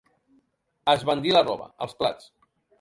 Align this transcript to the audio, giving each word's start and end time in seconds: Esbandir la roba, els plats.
Esbandir 0.95 1.35
la 1.37 1.45
roba, 1.51 1.71
els 1.87 1.97
plats. 2.03 2.35